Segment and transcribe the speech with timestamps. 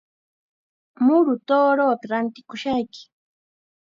[1.05, 3.01] Muru tuuruuta rantikushayki.